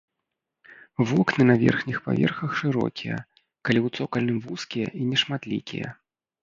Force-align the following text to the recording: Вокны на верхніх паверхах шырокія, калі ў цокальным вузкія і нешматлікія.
Вокны 1.11 1.43
на 1.49 1.57
верхніх 1.65 1.97
паверхах 2.07 2.57
шырокія, 2.63 3.17
калі 3.69 3.79
ў 3.87 4.01
цокальным 4.01 4.37
вузкія 4.49 4.87
і 5.03 5.09
нешматлікія. 5.13 5.87